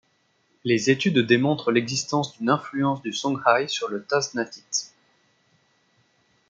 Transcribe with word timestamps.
Les 0.63 0.89
études 0.89 1.19
démontrent 1.19 1.71
l'existence 1.71 2.35
d'une 2.35 2.49
influence 2.49 3.03
du 3.03 3.13
songhay 3.13 3.67
sur 3.67 3.87
le 3.87 4.03
taznatit. 4.03 4.65